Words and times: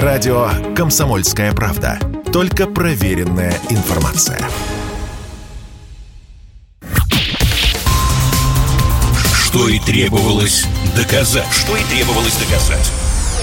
Радио 0.00 0.48
«Комсомольская 0.74 1.52
правда». 1.52 1.98
Только 2.32 2.66
проверенная 2.66 3.52
информация. 3.68 4.40
Что 9.34 9.68
и 9.68 9.78
требовалось 9.78 10.64
доказать. 10.96 11.44
Что 11.52 11.76
и 11.76 11.82
требовалось 11.84 12.36
доказать. 12.36 12.90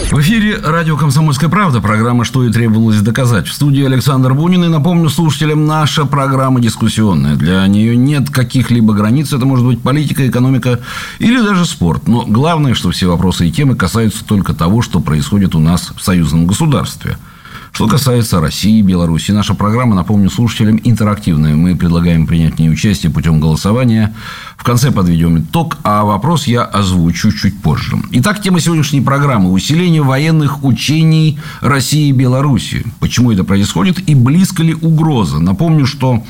В 0.07 0.19
эфире 0.21 0.57
радио 0.63 0.97
«Комсомольская 0.97 1.49
правда», 1.49 1.81
программа 1.81 2.25
«Что 2.25 2.43
и 2.43 2.51
требовалось 2.51 2.99
доказать». 3.01 3.47
В 3.47 3.53
студии 3.53 3.85
Александр 3.85 4.33
Бунин. 4.33 4.63
И 4.63 4.67
напомню 4.67 5.07
слушателям, 5.09 5.67
наша 5.67 6.05
программа 6.05 6.59
дискуссионная. 6.59 7.35
Для 7.35 7.67
нее 7.67 7.95
нет 7.95 8.31
каких-либо 8.31 8.93
границ. 8.95 9.31
Это 9.31 9.45
может 9.45 9.65
быть 9.65 9.81
политика, 9.81 10.27
экономика 10.27 10.79
или 11.19 11.39
даже 11.39 11.65
спорт. 11.65 12.07
Но 12.07 12.25
главное, 12.25 12.73
что 12.73 12.89
все 12.89 13.07
вопросы 13.07 13.47
и 13.47 13.51
темы 13.51 13.75
касаются 13.75 14.25
только 14.25 14.55
того, 14.55 14.81
что 14.81 14.99
происходит 14.99 15.53
у 15.53 15.59
нас 15.59 15.91
в 15.95 16.03
союзном 16.03 16.47
государстве– 16.47 17.17
что 17.71 17.87
касается 17.87 18.41
России 18.41 18.79
и 18.79 18.81
Беларуси, 18.81 19.31
наша 19.31 19.53
программа, 19.53 19.95
напомню 19.95 20.29
слушателям, 20.29 20.79
интерактивная. 20.83 21.55
Мы 21.55 21.75
предлагаем 21.75 22.27
принять 22.27 22.55
в 22.55 22.59
ней 22.59 22.69
участие 22.69 23.11
путем 23.11 23.39
голосования. 23.39 24.13
В 24.57 24.63
конце 24.63 24.91
подведем 24.91 25.39
итог, 25.39 25.77
а 25.83 26.03
вопрос 26.03 26.47
я 26.47 26.63
озвучу 26.63 27.31
чуть 27.31 27.61
позже. 27.61 27.97
Итак, 28.11 28.41
тема 28.41 28.59
сегодняшней 28.59 29.01
программы– 29.01 29.51
усиление 29.53 30.01
военных 30.01 30.63
учений 30.63 31.39
России 31.61 32.09
и 32.09 32.13
Беларуси. 32.13 32.85
Почему 32.99 33.31
это 33.31 33.43
происходит 33.43 34.09
и 34.09 34.15
близко 34.15 34.63
ли 34.63 34.73
угроза? 34.73 35.39
Напомню, 35.39 35.85
что 35.85 36.23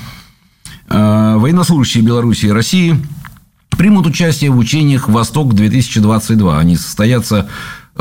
э, 0.87 1.35
военнослужащие 1.37 2.03
Беларуси 2.03 2.47
и 2.47 2.51
России 2.51 3.01
примут 3.79 4.05
участие 4.05 4.51
в 4.51 4.57
учениях 4.57 5.07
«Восток-2022». 5.07 6.57
Они 6.59 6.75
состоятся 6.75 7.47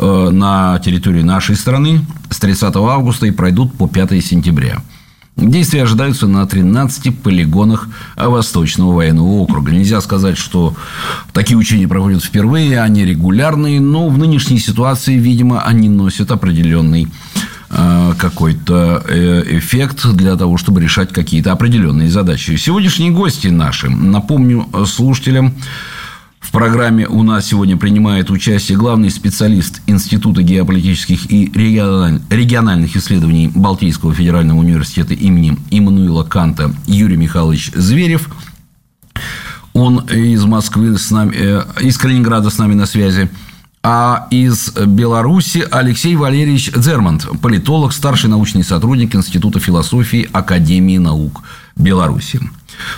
на 0.00 0.78
территории 0.78 1.22
нашей 1.22 1.56
страны 1.56 2.00
с 2.30 2.38
30 2.38 2.74
августа 2.76 3.26
и 3.26 3.30
пройдут 3.30 3.74
по 3.74 3.88
5 3.88 4.24
сентября. 4.24 4.82
Действия 5.38 5.84
ожидаются 5.84 6.26
на 6.26 6.44
13 6.46 7.16
полигонах 7.16 7.88
Восточного 8.16 8.92
военного 8.92 9.28
округа. 9.28 9.70
Нельзя 9.70 10.00
сказать, 10.00 10.36
что 10.36 10.74
такие 11.32 11.56
учения 11.56 11.86
проводят 11.86 12.24
впервые, 12.24 12.80
они 12.80 13.04
регулярные, 13.04 13.80
но 13.80 14.08
в 14.08 14.18
нынешней 14.18 14.58
ситуации, 14.58 15.14
видимо, 15.14 15.62
они 15.62 15.88
носят 15.88 16.32
определенный 16.32 17.06
э, 17.70 18.14
какой-то 18.18 19.04
э, 19.08 19.44
эффект 19.58 20.08
для 20.12 20.34
того, 20.34 20.56
чтобы 20.56 20.80
решать 20.80 21.12
какие-то 21.12 21.52
определенные 21.52 22.10
задачи. 22.10 22.56
Сегодняшние 22.56 23.12
гости 23.12 23.46
наши, 23.46 23.88
напомню 23.88 24.66
слушателям, 24.86 25.54
в 26.40 26.50
программе 26.50 27.06
у 27.06 27.22
нас 27.22 27.46
сегодня 27.46 27.76
принимает 27.76 28.30
участие 28.30 28.78
главный 28.78 29.10
специалист 29.10 29.82
Института 29.86 30.42
геополитических 30.42 31.30
и 31.30 31.50
региональных 31.52 32.96
исследований 32.96 33.50
Балтийского 33.54 34.14
федерального 34.14 34.58
университета 34.58 35.14
имени 35.14 35.58
Иммануила 35.70 36.24
Канта 36.24 36.74
Юрий 36.86 37.16
Михайлович 37.16 37.72
Зверев. 37.74 38.28
Он 39.72 39.98
из 40.06 40.44
Москвы 40.44 40.96
с 40.96 41.10
нами, 41.10 41.34
э, 41.36 41.64
из 41.80 41.98
Калининграда 41.98 42.50
с 42.50 42.58
нами 42.58 42.74
на 42.74 42.86
связи. 42.86 43.28
А 43.82 44.26
из 44.30 44.72
Беларуси 44.74 45.66
Алексей 45.70 46.16
Валерьевич 46.16 46.72
Дзермант, 46.72 47.26
политолог, 47.40 47.92
старший 47.92 48.28
научный 48.28 48.64
сотрудник 48.64 49.14
Института 49.14 49.60
философии 49.60 50.28
Академии 50.32 50.98
наук 50.98 51.42
Беларуси. 51.76 52.40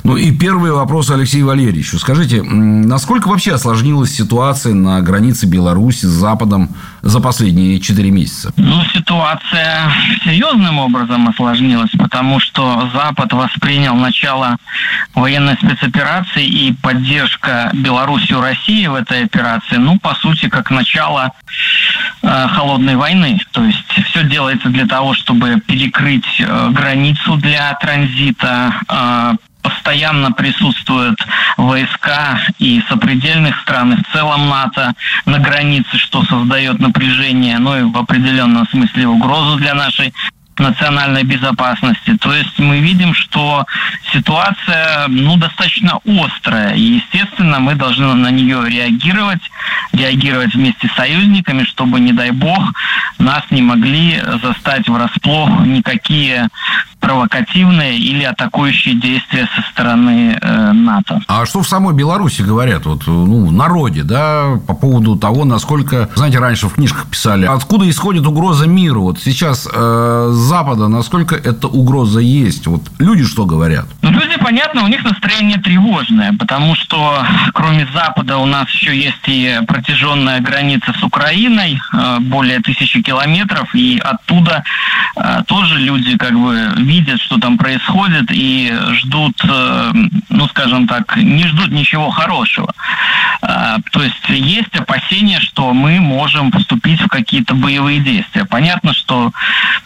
Ну 0.05 0.17
и 0.17 0.31
первый 0.31 0.73
вопрос 0.73 1.11
Алексею 1.11 1.47
Валерьевичу. 1.47 1.99
Скажите, 1.99 2.43
насколько 2.43 3.29
вообще 3.29 3.55
осложнилась 3.55 4.11
ситуация 4.11 4.75
на 4.75 5.01
границе 5.01 5.47
Беларуси 5.47 6.07
с 6.07 6.11
Западом 6.11 6.71
за 7.03 7.21
последние 7.21 7.81
четыре 7.81 8.11
месяца? 8.11 8.53
Ну, 8.57 8.83
ситуация 8.93 9.91
серьезным 10.25 10.79
образом 10.79 11.29
осложнилась, 11.29 11.91
потому 11.99 12.41
что 12.41 12.89
Запад 12.93 13.33
воспринял 13.33 13.95
начало 13.95 14.57
военной 15.15 15.55
спецоперации 15.55 16.45
и 16.45 16.73
поддержка 16.73 17.71
Беларусью 17.75 18.41
России 18.41 18.87
в 18.87 18.95
этой 18.95 19.25
операции, 19.25 19.77
ну, 19.77 19.99
по 19.99 20.15
сути, 20.15 20.49
как 20.49 20.71
начало 20.71 21.33
э, 22.23 22.49
холодной 22.49 22.97
войны. 22.97 23.39
То 23.53 23.65
есть 23.65 23.85
все 24.11 24.25
делается 24.25 24.69
для 24.69 24.87
того, 24.87 25.15
чтобы 25.15 25.61
перекрыть 25.67 26.41
э, 26.41 26.71
границу 26.71 27.37
для 27.37 27.75
транзита, 27.75 28.75
э, 28.89 29.33
постоянно 29.63 30.33
присутствуют 30.33 31.19
войска 31.57 32.41
и 32.59 32.83
сопредельных 32.89 33.61
стран, 33.61 33.95
и 33.95 33.97
в 33.97 34.13
целом 34.13 34.49
НАТО 34.49 34.95
на 35.27 35.39
границе, 35.39 35.99
что 35.99 36.25
создает 36.25 36.79
напряжение, 36.81 37.59
ну 37.59 37.79
и 37.79 37.83
в 37.83 37.97
определенном 37.97 38.67
смысле 38.69 39.09
угрозу 39.09 39.57
для 39.57 39.75
нашей 39.75 40.13
национальной 40.61 41.25
безопасности. 41.25 42.17
То 42.19 42.33
есть 42.33 42.59
мы 42.59 42.81
видим, 42.81 43.15
что 43.15 43.65
ситуация 44.13 45.09
ну, 45.09 45.37
достаточно 45.37 46.01
острая. 46.05 46.75
И, 46.75 47.01
естественно, 47.01 47.59
мы 47.59 47.75
должны 47.75 48.15
на 48.15 48.31
нее 48.31 48.63
реагировать, 48.69 49.41
реагировать 49.93 50.55
вместе 50.55 50.89
с 50.89 50.95
союзниками, 50.95 51.65
чтобы, 51.65 51.99
не 52.01 52.13
дай 52.13 52.31
бог, 52.31 52.73
нас 53.19 53.43
не 53.51 53.63
могли 53.63 54.21
застать 54.43 54.89
врасплох 54.89 55.61
никакие 55.65 56.49
провокативные 57.01 57.99
или 57.99 58.25
атакующие 58.25 58.95
действия 58.95 59.49
со 59.55 59.63
стороны 59.71 60.39
э, 60.41 60.73
НАТО. 60.73 61.21
А 61.27 61.47
что 61.47 61.63
в 61.63 61.69
самой 61.69 61.95
Беларуси 61.95 62.43
говорят, 62.43 62.87
вот, 62.87 63.07
ну, 63.07 63.47
в 63.47 63.53
народе, 63.53 64.03
да, 64.03 64.59
по 64.67 64.75
поводу 64.75 65.17
того, 65.17 65.45
насколько, 65.45 66.09
знаете, 66.15 66.39
раньше 66.39 66.69
в 66.69 66.75
книжках 66.75 67.07
писали, 67.07 67.47
откуда 67.47 67.89
исходит 67.89 68.27
угроза 68.27 68.67
миру? 68.67 69.03
Вот 69.03 69.19
сейчас 69.19 69.69
э, 69.73 70.29
с 70.33 70.37
Запада, 70.37 70.89
насколько 70.89 71.35
эта 71.35 71.69
угроза 71.69 72.21
есть? 72.21 72.67
Вот 72.67 72.83
люди 72.99 73.25
что 73.25 73.47
говорят? 73.47 73.87
Ну, 74.03 74.11
люди, 74.11 74.39
понятно, 74.39 74.85
у 74.85 74.89
них 74.89 75.03
настроение 75.05 75.59
тревожное, 75.59 76.35
потому 76.39 76.75
что 76.75 77.25
кроме 77.55 77.87
Запада 77.95 78.39
у 78.39 78.47
нас 78.47 78.69
еще 78.69 78.97
есть 78.97 79.27
и 79.27 79.61
протяженная 79.67 80.41
граница 80.41 80.95
с 80.99 81.03
Украиной, 81.03 81.81
э, 81.93 82.19
более 82.21 82.61
тысячи 82.61 83.03
километров, 83.03 83.75
и 83.75 83.99
оттуда 83.99 84.63
э, 85.17 85.43
тоже 85.47 85.79
люди 85.79 86.17
как 86.17 86.35
бы 86.39 86.73
видят, 86.91 87.21
что 87.21 87.39
там 87.39 87.57
происходит, 87.57 88.31
и 88.31 88.73
ждут, 88.93 89.37
э, 89.45 89.93
ну, 90.29 90.47
скажем 90.49 90.89
так, 90.89 91.17
не 91.17 91.45
ждут 91.45 91.71
ничего 91.71 92.11
хорошего. 92.11 92.75
А, 93.43 93.79
то 93.93 94.03
есть 94.03 94.29
есть 94.29 94.75
опасения, 94.77 95.41
что 95.41 95.73
мы 95.73 96.01
можем 96.01 96.51
вступить 96.53 97.01
в 97.01 97.09
какие-то 97.09 97.55
боевые 97.55 98.01
действия. 98.01 98.45
Понятно, 98.45 98.93
что 98.93 99.33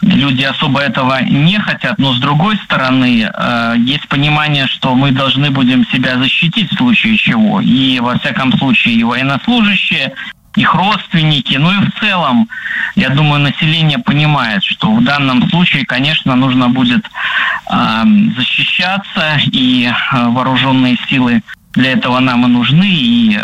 люди 0.00 0.42
особо 0.42 0.80
этого 0.80 1.22
не 1.22 1.58
хотят, 1.58 1.98
но 1.98 2.14
с 2.14 2.18
другой 2.20 2.56
стороны, 2.56 3.30
э, 3.32 3.74
есть 3.78 4.08
понимание, 4.08 4.66
что 4.66 4.94
мы 4.94 5.12
должны 5.12 5.50
будем 5.50 5.86
себя 5.86 6.16
защитить 6.18 6.72
в 6.72 6.76
случае 6.76 7.16
чего. 7.16 7.60
И 7.60 8.00
во 8.00 8.18
всяком 8.18 8.56
случае 8.58 8.94
и 8.94 9.04
военнослужащие, 9.04 10.14
их 10.56 10.74
родственники, 10.74 11.56
ну 11.56 11.70
и 11.72 11.86
в 11.86 11.90
целом, 12.00 12.48
я 12.94 13.10
думаю, 13.10 13.40
население 13.40 13.98
понимает, 13.98 14.62
что 14.62 14.92
в 14.92 15.02
данном 15.02 15.48
случае, 15.48 15.84
конечно, 15.84 16.36
нужно 16.36 16.68
будет 16.68 17.04
э, 17.70 18.04
защищаться, 18.36 19.38
и 19.52 19.86
э, 19.86 20.28
вооруженные 20.28 20.96
силы 21.08 21.42
для 21.72 21.92
этого 21.92 22.20
нам 22.20 22.44
и 22.44 22.48
нужны, 22.48 22.88
и 22.88 23.40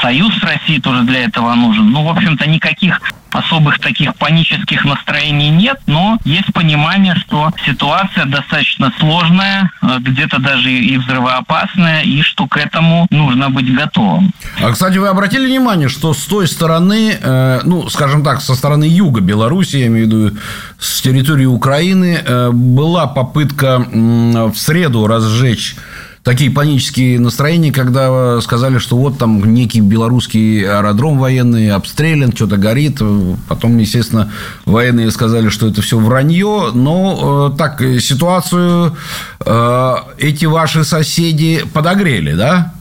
Союз 0.00 0.32
России 0.42 0.78
тоже 0.78 1.02
для 1.02 1.24
этого 1.24 1.54
нужен. 1.54 1.90
Ну, 1.90 2.04
в 2.04 2.08
общем-то, 2.08 2.48
никаких 2.48 3.00
особых 3.34 3.78
таких 3.78 4.14
панических 4.16 4.84
настроений 4.84 5.50
нет, 5.50 5.80
но 5.86 6.18
есть 6.24 6.52
понимание, 6.52 7.14
что 7.14 7.50
ситуация 7.64 8.26
достаточно 8.26 8.92
сложная, 8.98 9.70
э, 9.82 9.98
где-то 10.00 10.38
даже 10.38 10.70
и 10.70 10.96
взрывоопасная, 10.98 12.02
и 12.02 12.22
что 12.22 12.46
к 12.46 12.56
этому 12.56 13.06
нужно 13.10 13.50
быть 13.50 13.74
готовым. 13.74 14.32
А, 14.60 14.70
кстати, 14.72 14.98
вы 14.98 15.08
обратили 15.08 15.46
внимание, 15.46 15.88
что 15.88 16.12
с 16.14 16.24
той 16.24 16.46
стороны, 16.46 17.16
э, 17.20 17.60
ну, 17.64 17.88
скажем 17.88 18.22
так, 18.22 18.40
со 18.40 18.54
стороны 18.54 18.84
юга 18.84 19.20
Беларуси, 19.20 19.76
я 19.76 19.86
имею 19.86 20.06
в 20.06 20.10
виду 20.10 20.36
с 20.78 21.00
территории 21.00 21.46
Украины, 21.46 22.20
э, 22.24 22.50
была 22.50 23.06
попытка 23.06 23.78
в 23.78 24.54
среду 24.54 25.06
разжечь 25.06 25.76
такие 26.22 26.50
панические 26.50 27.18
настроения, 27.18 27.72
когда 27.72 28.40
сказали, 28.40 28.78
что 28.78 28.96
вот 28.96 29.18
там 29.18 29.52
некий 29.52 29.80
белорусский 29.80 30.64
аэродром 30.64 31.18
военный 31.18 31.70
обстрелян, 31.70 32.32
что-то 32.32 32.56
горит. 32.56 33.00
Потом, 33.48 33.78
естественно, 33.78 34.30
военные 34.64 35.10
сказали, 35.10 35.48
что 35.48 35.68
это 35.68 35.82
все 35.82 35.98
вранье. 35.98 36.70
Но 36.74 37.52
э, 37.52 37.58
так, 37.58 37.80
ситуацию 38.00 38.96
э, 39.40 39.94
эти 40.18 40.44
ваши 40.44 40.84
соседи 40.84 41.64
подогрели, 41.72 42.34
да? 42.34 42.72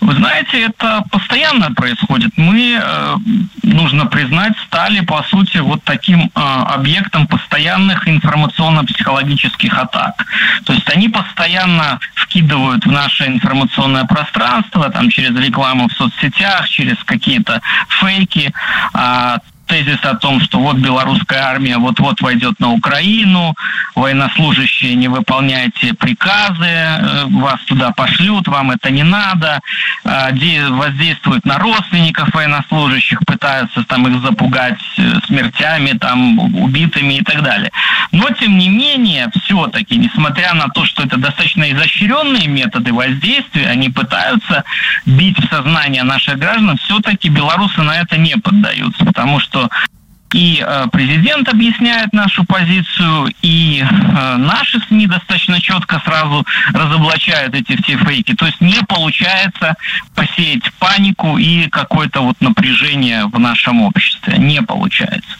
Вы 0.00 0.14
знаете, 0.14 0.62
это 0.62 1.04
постоянно 1.10 1.72
происходит. 1.72 2.32
Мы, 2.36 2.78
э, 2.82 3.16
нужно 3.62 4.06
признать, 4.06 4.54
стали, 4.66 5.00
по 5.00 5.22
сути, 5.24 5.58
вот 5.58 5.82
таким 5.84 6.24
э, 6.24 6.30
объектом 6.34 7.26
постоянных 7.26 8.08
информационно-психологических 8.08 9.76
атак. 9.76 10.24
То 10.64 10.72
есть 10.72 10.88
они 10.88 11.08
постоянно 11.08 12.00
вкидывают 12.14 12.84
в 12.86 12.90
наше 12.90 13.26
информационное 13.26 14.04
пространство, 14.04 14.90
там, 14.90 15.10
через 15.10 15.36
рекламу 15.36 15.88
в 15.88 15.92
соцсетях, 15.92 16.68
через 16.68 16.96
какие-то 17.04 17.60
фейки, 17.88 18.52
э, 18.94 19.38
тезис 19.70 20.00
о 20.02 20.16
том, 20.16 20.40
что 20.40 20.58
вот 20.58 20.78
белорусская 20.78 21.42
армия 21.42 21.78
вот-вот 21.78 22.20
войдет 22.20 22.58
на 22.58 22.72
Украину, 22.72 23.54
военнослужащие 23.94 24.96
не 24.96 25.06
выполняйте 25.06 25.94
приказы, 25.94 26.64
э, 26.64 27.24
вас 27.26 27.60
туда 27.66 27.92
пошлют, 27.92 28.48
вам 28.48 28.72
это 28.72 28.90
не 28.90 29.04
надо, 29.04 29.60
э, 30.04 30.68
воздействуют 30.70 31.44
на 31.44 31.58
родственников 31.58 32.34
военнослужащих, 32.34 33.20
пытаются 33.24 33.84
там 33.84 34.08
их 34.08 34.20
запугать 34.22 34.80
э, 34.98 35.20
смертями, 35.26 35.96
там, 35.96 36.38
убитыми 36.56 37.14
и 37.14 37.22
так 37.22 37.42
далее. 37.42 37.70
Но, 38.10 38.28
тем 38.30 38.58
не 38.58 38.68
менее, 38.68 39.30
все-таки, 39.44 39.96
несмотря 39.96 40.54
на 40.54 40.68
то, 40.68 40.84
что 40.84 41.04
это 41.04 41.16
достаточно 41.16 41.70
изощренные 41.70 42.48
методы 42.48 42.92
воздействия, 42.92 43.68
они 43.68 43.88
пытаются 43.88 44.64
бить 45.06 45.38
в 45.38 45.48
сознание 45.48 46.02
наших 46.02 46.38
граждан, 46.38 46.76
все-таки 46.78 47.28
белорусы 47.28 47.82
на 47.82 48.00
это 48.00 48.16
не 48.16 48.36
поддаются, 48.36 49.04
потому 49.04 49.38
что 49.38 49.59
и 50.32 50.64
э, 50.64 50.86
президент 50.92 51.48
объясняет 51.48 52.12
нашу 52.12 52.44
позицию, 52.44 53.32
и 53.42 53.82
э, 53.82 54.36
наши 54.36 54.78
СМИ 54.86 55.08
достаточно 55.08 55.60
четко 55.60 56.00
сразу 56.04 56.46
разоблачают 56.72 57.54
эти 57.54 57.80
все 57.82 57.96
фейки. 57.96 58.34
То 58.34 58.46
есть 58.46 58.60
не 58.60 58.80
получается 58.86 59.74
посеять 60.14 60.62
панику 60.78 61.36
и 61.36 61.68
какое-то 61.68 62.20
вот 62.20 62.40
напряжение 62.40 63.26
в 63.26 63.38
нашем 63.40 63.82
обществе. 63.82 64.38
Не 64.38 64.62
получается. 64.62 65.36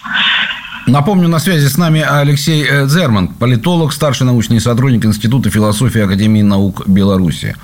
Напомню, 0.90 1.28
на 1.28 1.38
связи 1.38 1.68
с 1.68 1.76
нами 1.76 2.00
Алексей 2.00 2.66
э, 2.68 2.88
Зерман, 2.88 3.28
политолог, 3.28 3.92
старший 3.92 4.26
научный 4.26 4.60
сотрудник 4.60 5.04
Института 5.04 5.48
философии 5.48 6.00
Академии 6.00 6.42
наук 6.42 6.82
Беларуси. 6.88 7.54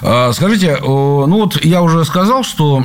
А, 0.00 0.32
скажите, 0.32 0.78
ну 0.80 1.26
вот 1.26 1.62
я 1.62 1.82
уже 1.82 2.06
сказал, 2.06 2.42
что 2.42 2.82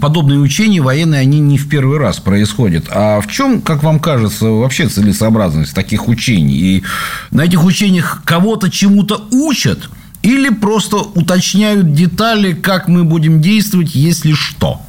подобные 0.00 0.38
учения 0.38 0.80
военные, 0.80 1.22
они 1.22 1.40
не 1.40 1.58
в 1.58 1.68
первый 1.68 1.98
раз 1.98 2.20
происходят. 2.20 2.84
А 2.88 3.20
в 3.20 3.26
чем, 3.26 3.62
как 3.62 3.82
вам 3.82 3.98
кажется, 3.98 4.46
вообще 4.46 4.86
целесообразность 4.86 5.74
таких 5.74 6.06
учений? 6.06 6.54
И 6.54 6.84
на 7.32 7.44
этих 7.44 7.64
учениях 7.64 8.22
кого-то 8.24 8.70
чему-то 8.70 9.26
учат? 9.32 9.88
Или 10.22 10.50
просто 10.50 10.98
уточняют 10.98 11.92
детали, 11.94 12.52
как 12.52 12.86
мы 12.86 13.02
будем 13.02 13.42
действовать, 13.42 13.96
если 13.96 14.34
что? 14.34 14.80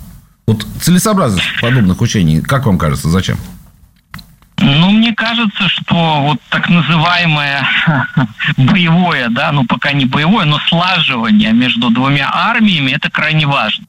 Вот 0.46 0.64
целесообразность 0.80 1.44
подобных 1.60 2.02
учений, 2.02 2.42
как 2.42 2.68
вам 2.68 2.78
кажется, 2.78 3.10
зачем? 3.10 3.38
Ну, 4.60 4.92
мне 4.92 5.14
кажется, 5.14 5.70
что 5.70 6.22
вот 6.22 6.42
так 6.50 6.70
называемое 6.70 7.68
боевое, 8.58 9.30
да, 9.30 9.52
ну 9.52 9.66
пока 9.66 9.92
не 9.92 10.06
боевое, 10.06 10.46
но 10.46 10.60
слаживание 10.68 11.54
между 11.54 11.90
двумя 11.90 12.30
армиями, 12.34 12.92
это 12.92 13.10
крайне 13.10 13.46
важно. 13.46 13.86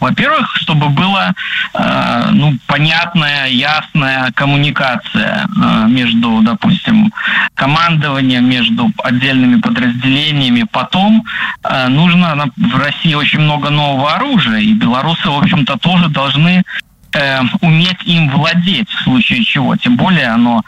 Во-первых, 0.00 0.56
чтобы 0.56 0.88
была 0.88 1.34
э, 1.74 2.28
ну, 2.32 2.58
понятная, 2.66 3.46
ясная 3.48 4.32
коммуникация 4.32 5.46
э, 5.46 5.86
между, 5.88 6.42
допустим, 6.42 7.12
командованием, 7.54 8.44
между 8.44 8.90
отдельными 9.02 9.60
подразделениями. 9.60 10.66
Потом 10.70 11.24
э, 11.62 11.88
нужно 11.88 12.50
в 12.56 12.76
России 12.76 13.14
очень 13.14 13.40
много 13.40 13.70
нового 13.70 14.14
оружия, 14.14 14.58
и 14.58 14.72
белорусы, 14.72 15.30
в 15.30 15.38
общем-то, 15.38 15.78
тоже 15.78 16.08
должны 16.08 16.64
э, 17.14 17.40
уметь 17.60 18.02
им 18.04 18.28
владеть 18.30 18.88
в 18.90 19.02
случае 19.04 19.44
чего. 19.44 19.76
Тем 19.76 19.96
более 19.96 20.28
оно 20.28 20.62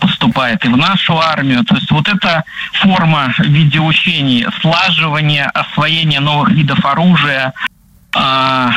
поступает 0.00 0.64
и 0.64 0.68
в 0.68 0.76
нашу 0.76 1.18
армию. 1.18 1.64
То 1.64 1.76
есть 1.76 1.90
вот 1.90 2.08
эта 2.08 2.44
форма 2.72 3.32
видеоучений, 3.38 4.46
слаживание, 4.60 5.44
освоение 5.44 6.20
новых 6.20 6.50
видов 6.50 6.84
оружия, 6.84 7.52
а, 8.16 8.70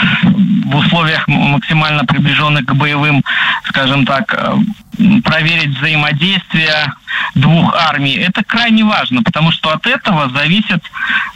в 0.66 0.76
условиях 0.76 1.28
максимально 1.28 2.06
приближенных 2.06 2.66
к 2.66 2.74
боевым, 2.74 3.24
скажем 3.66 4.06
так, 4.06 4.34
э, 4.34 4.56
проверить 5.24 5.78
взаимодействие 5.78 6.92
двух 7.36 7.76
армий. 7.76 8.16
Это 8.16 8.44
крайне 8.44 8.84
важно, 8.84 9.24
потому 9.24 9.52
что 9.52 9.72
от 9.72 9.86
этого 9.88 10.30
зависит, 10.30 10.84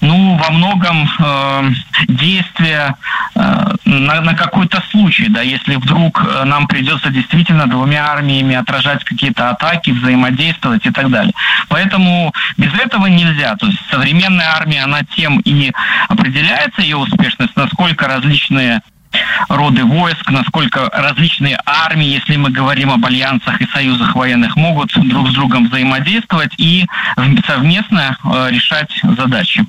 ну, 0.01 0.35
во 0.35 0.49
многом 0.51 1.09
э, 1.19 1.71
действие 2.07 2.95
э, 3.35 3.75
на, 3.85 4.21
на 4.21 4.33
какой-то 4.33 4.81
случай, 4.91 5.27
да, 5.29 5.41
если 5.41 5.75
вдруг 5.75 6.23
э, 6.23 6.43
нам 6.45 6.67
придется 6.67 7.09
действительно 7.09 7.67
двумя 7.67 8.11
армиями 8.11 8.55
отражать 8.55 9.03
какие-то 9.03 9.49
атаки, 9.49 9.91
взаимодействовать 9.91 10.85
и 10.85 10.91
так 10.91 11.09
далее. 11.09 11.33
Поэтому 11.69 12.33
без 12.57 12.73
этого 12.73 13.07
нельзя. 13.07 13.55
То 13.55 13.67
есть 13.67 13.79
современная 13.89 14.49
армия, 14.49 14.83
она 14.83 15.01
тем 15.15 15.39
и 15.39 15.71
определяется 16.09 16.81
ее 16.81 16.97
успешность, 16.97 17.55
насколько 17.55 18.07
различные 18.07 18.81
роды 19.49 19.83
войск, 19.83 20.29
насколько 20.29 20.89
различные 20.93 21.59
армии, 21.65 22.07
если 22.07 22.35
мы 22.35 22.49
говорим 22.49 22.91
об 22.91 23.05
альянсах 23.05 23.61
и 23.61 23.67
союзах 23.67 24.15
военных, 24.15 24.55
могут 24.55 24.91
друг 25.07 25.29
с 25.29 25.33
другом 25.33 25.67
взаимодействовать 25.67 26.53
и 26.57 26.85
совместно 27.45 28.17
э, 28.23 28.49
решать 28.51 28.91
задачи. 29.17 29.65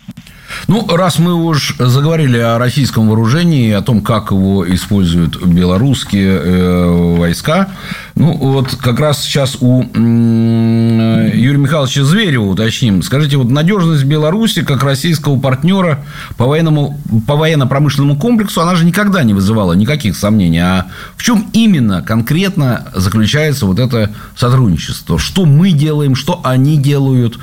Ну, 0.68 0.86
раз 0.88 1.18
мы 1.18 1.34
уж 1.34 1.74
заговорили 1.78 2.38
о 2.38 2.58
российском 2.58 3.08
вооружении, 3.08 3.72
о 3.72 3.82
том, 3.82 4.00
как 4.00 4.30
его 4.30 4.68
используют 4.72 5.44
белорусские 5.44 6.40
э, 6.42 7.16
войска, 7.18 7.68
ну, 8.14 8.34
вот 8.34 8.76
как 8.76 9.00
раз 9.00 9.22
сейчас 9.22 9.56
у 9.60 9.82
Юрия 9.82 11.58
Михайловича 11.58 12.04
Зверева 12.04 12.44
уточним. 12.44 13.02
Скажите, 13.02 13.36
вот 13.36 13.50
надежность 13.50 14.04
Беларуси 14.04 14.62
как 14.62 14.82
российского 14.84 15.38
партнера 15.38 16.04
по, 16.36 16.46
военному, 16.46 17.00
по 17.26 17.36
военно-промышленному 17.36 18.18
комплексу, 18.18 18.60
она 18.60 18.74
же 18.74 18.84
никогда 18.84 19.22
не 19.22 19.32
вызывала 19.32 19.72
никаких 19.72 20.16
сомнений. 20.16 20.58
А 20.60 20.86
в 21.16 21.22
чем 21.22 21.48
именно 21.52 22.02
конкретно 22.02 22.86
заключается 22.94 23.66
вот 23.66 23.78
это 23.78 24.10
сотрудничество? 24.36 25.18
Что 25.18 25.46
мы 25.46 25.72
делаем, 25.72 26.14
что 26.14 26.40
они 26.44 26.76
делают? 26.76 27.38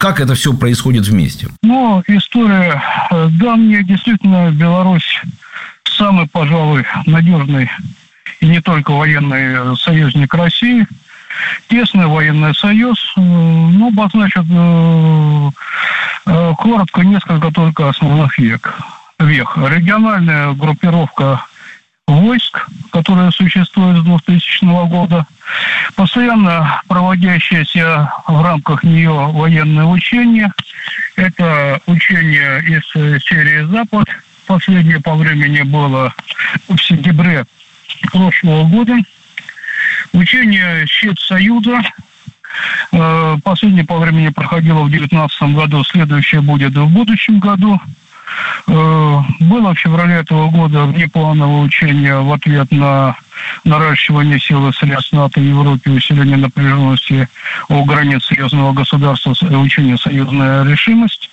Как 0.00 0.18
это 0.18 0.34
все 0.34 0.54
происходит 0.54 1.06
вместе? 1.06 1.48
Ну, 1.62 2.02
история 2.06 2.82
э, 3.10 3.28
давняя. 3.32 3.82
Действительно, 3.82 4.50
Беларусь 4.50 5.20
самый, 5.84 6.26
пожалуй, 6.26 6.86
надежный 7.04 7.70
и 8.40 8.46
не 8.46 8.62
только 8.62 8.92
военный 8.92 9.72
э, 9.72 9.74
союзник 9.78 10.32
России. 10.32 10.86
Тесный 11.68 12.06
военный 12.06 12.54
союз. 12.54 13.12
Э, 13.14 13.20
ну, 13.20 13.88
обозначит 13.88 14.46
коротко 16.24 17.02
несколько 17.02 17.52
только 17.52 17.90
основных 17.90 18.38
век. 18.38 18.74
Вех. 19.18 19.58
Региональная 19.58 20.52
группировка 20.52 21.44
войск, 22.10 22.68
которые 22.90 23.30
существуют 23.30 23.98
с 23.98 24.04
2000 24.04 24.86
года, 24.88 25.26
постоянно 25.96 26.82
проводящиеся 26.88 28.12
в 28.26 28.42
рамках 28.42 28.82
нее 28.84 29.12
военные 29.12 29.86
учения. 29.86 30.52
Это 31.16 31.80
учения 31.86 32.58
из 32.58 32.84
серии 33.24 33.64
«Запад». 33.64 34.08
Последнее 34.46 35.00
по 35.00 35.14
времени 35.14 35.62
было 35.62 36.12
в 36.68 36.76
сентябре 36.78 37.44
прошлого 38.10 38.64
года. 38.68 38.96
Учение 40.12 40.86
«Щит 40.86 41.18
Союза», 41.20 41.80
э, 42.92 43.36
Последнее 43.44 43.84
по 43.84 43.98
времени 43.98 44.28
проходило 44.28 44.82
в 44.82 44.90
2019 44.90 45.54
году, 45.54 45.84
следующее 45.84 46.40
будет 46.40 46.74
в 46.74 46.88
будущем 46.88 47.38
году. 47.38 47.80
Э, 48.66 49.20
было 49.40 49.74
в 49.74 49.78
феврале 49.78 50.16
этого 50.16 50.48
года 50.50 50.84
внеплановое 50.84 51.62
учение 51.62 52.20
в 52.20 52.32
ответ 52.32 52.70
на 52.70 53.16
наращивание 53.64 54.38
силы 54.38 54.72
средств 54.72 55.12
НАТО 55.12 55.40
в 55.40 55.44
Европе, 55.44 55.90
усиление 55.90 56.36
напряженности 56.36 57.28
у 57.68 57.84
границ 57.84 58.24
серьезного 58.24 58.72
государства, 58.72 59.34
учение 59.56 59.96
«Союзная 59.96 60.64
решимость». 60.64 61.30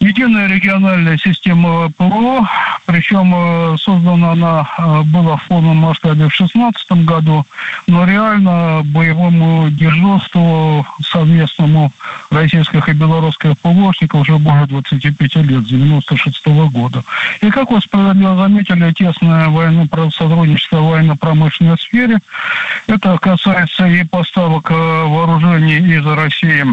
Единая 0.00 0.46
региональная 0.48 1.16
система 1.18 1.90
ПВО, 1.96 2.48
причем 2.86 3.32
э, 3.34 3.76
создана 3.78 4.32
она 4.32 4.68
э, 4.78 5.02
была 5.02 5.36
в 5.36 5.44
полном 5.46 5.78
масштабе 5.78 6.28
в 6.28 6.36
2016 6.38 7.04
году, 7.04 7.44
но 7.88 8.04
реально 8.04 8.82
боевому 8.84 9.70
дежурству 9.70 10.86
совместному 11.18 11.92
российских 12.30 12.88
и 12.88 12.92
белорусских 12.92 13.58
ПВОшников 13.58 14.20
уже 14.20 14.38
более 14.38 14.66
25 14.66 15.36
лет, 15.36 15.64
с 15.64 15.68
96 15.68 16.46
года. 16.70 17.02
И, 17.40 17.50
как 17.50 17.70
вы 17.70 17.80
справедливо 17.80 18.36
заметили, 18.36 18.92
тесное 18.92 19.48
военное 19.48 19.88
сотрудничество 20.10 20.78
в 20.78 20.90
военно-промышленной 20.90 21.78
сфере, 21.78 22.18
это 22.86 23.18
касается 23.18 23.86
и 23.86 24.04
поставок 24.04 24.70
э, 24.70 24.74
вооружений 24.74 25.78
из 25.78 26.06
России 26.06 26.64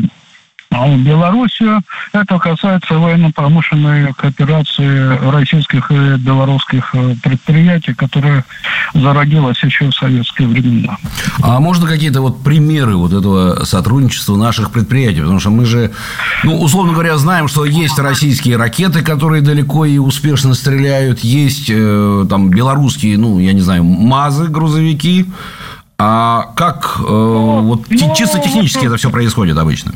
Белоруссию. 0.97 1.81
Это 2.13 2.37
касается 2.39 2.95
военно-промышленной 2.95 4.13
кооперации 4.13 5.29
российских 5.31 5.91
и 5.91 6.15
белорусских 6.17 6.89
э, 6.93 7.15
предприятий, 7.21 7.93
которая 7.93 8.45
зародилась 8.93 9.61
еще 9.63 9.89
в 9.89 9.95
советские 9.95 10.47
времена. 10.47 10.97
А 11.41 11.59
можно 11.59 11.87
какие-то 11.87 12.21
вот 12.21 12.43
примеры 12.43 12.95
вот 12.95 13.13
этого 13.13 13.63
сотрудничества 13.65 14.35
наших 14.35 14.71
предприятий? 14.71 15.21
Потому 15.21 15.39
что 15.39 15.49
мы 15.49 15.65
же, 15.65 15.91
ну, 16.43 16.59
условно 16.61 16.93
говоря, 16.93 17.17
знаем, 17.17 17.47
что 17.47 17.65
есть 17.65 17.99
российские 17.99 18.57
ракеты, 18.57 19.01
которые 19.01 19.41
далеко 19.41 19.85
и 19.85 19.97
успешно 19.97 20.53
стреляют, 20.53 21.19
есть 21.19 21.69
э, 21.69 22.25
там 22.29 22.49
белорусские, 22.49 23.17
ну, 23.17 23.39
я 23.39 23.53
не 23.53 23.61
знаю, 23.61 23.83
МАЗы, 23.83 24.47
грузовики. 24.47 25.25
А 25.97 26.51
как 26.55 26.97
э, 26.99 27.03
вот 27.03 27.85
ну, 27.89 28.15
чисто 28.15 28.39
технически 28.39 28.85
это 28.85 28.97
все 28.97 29.09
происходит 29.09 29.57
обычно? 29.57 29.93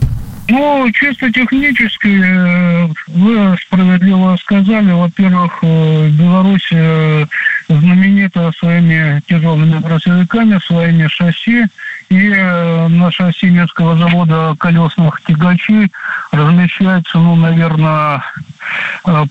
Ну, 0.50 0.91
чисто 0.94 1.32
технически, 1.32 2.08
э, 2.08 2.88
вы 3.08 3.56
справедливо 3.62 4.36
сказали, 4.41 4.91
во-первых, 4.91 5.60
э, 5.62 6.10
Беларусь 6.10 6.68
э, 6.72 7.25
знаменита 7.68 8.51
своими 8.58 9.22
тяжелыми 9.27 9.79
грузовиками, 9.79 10.60
своими 10.65 11.08
шасси, 11.08 11.65
и 12.10 12.30
на 12.30 13.12
шасси 13.12 13.50
Минского 13.50 13.96
завода 13.98 14.56
колесных 14.60 15.22
тягачей 15.22 15.92
размещается, 16.32 17.18
ну, 17.20 17.36
наверное, 17.36 18.24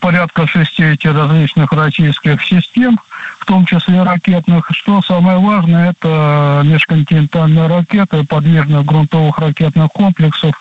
порядка 0.00 0.46
шести 0.46 0.84
этих 0.84 1.12
различных 1.14 1.72
российских 1.72 2.42
систем, 2.42 2.98
в 3.40 3.46
том 3.46 3.66
числе 3.66 4.02
ракетных. 4.02 4.68
Что 4.72 5.02
самое 5.02 5.38
важное, 5.38 5.90
это 5.90 6.62
межконтинентальные 6.64 7.66
ракеты 7.66 8.24
подвижных 8.24 8.84
грунтовых 8.84 9.38
ракетных 9.38 9.90
комплексов 9.92 10.54